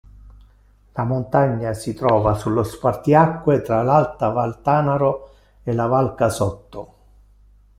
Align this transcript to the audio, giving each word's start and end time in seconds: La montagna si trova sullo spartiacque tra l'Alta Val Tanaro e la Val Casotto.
La 0.95 1.03
montagna 1.03 1.73
si 1.75 1.93
trova 1.93 2.33
sullo 2.33 2.63
spartiacque 2.63 3.61
tra 3.61 3.83
l'Alta 3.83 4.29
Val 4.29 4.59
Tanaro 4.59 5.35
e 5.61 5.73
la 5.73 5.85
Val 5.85 6.15
Casotto. 6.15 6.93